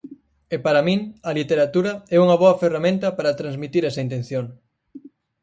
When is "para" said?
0.65-0.85, 3.17-3.37